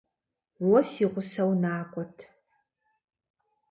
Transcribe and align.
Уэ 0.69 0.81
си 0.91 1.05
гъусэу 1.11 1.51
накӀуэт. 1.61 2.17